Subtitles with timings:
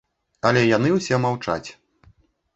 [0.49, 1.69] Але ўсе яны маўчаць.